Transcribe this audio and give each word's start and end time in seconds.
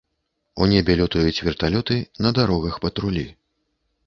У 0.63 0.67
небе 0.71 0.95
лётаюць 1.01 1.43
верталёты, 1.49 1.99
на 2.27 2.33
дарогах 2.39 2.81
патрулі. 2.89 3.29